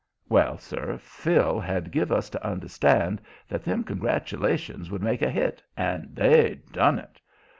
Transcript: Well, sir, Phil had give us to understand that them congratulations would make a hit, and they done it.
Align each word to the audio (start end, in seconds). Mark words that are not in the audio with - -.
Well, 0.27 0.57
sir, 0.57 0.97
Phil 0.97 1.59
had 1.59 1.91
give 1.91 2.11
us 2.11 2.31
to 2.31 2.43
understand 2.43 3.21
that 3.47 3.63
them 3.63 3.83
congratulations 3.83 4.89
would 4.89 5.03
make 5.03 5.21
a 5.21 5.29
hit, 5.29 5.61
and 5.77 6.15
they 6.15 6.55
done 6.71 6.97
it. 6.97 7.21